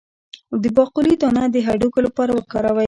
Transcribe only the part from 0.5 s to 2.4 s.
د باقلي دانه د هډوکو لپاره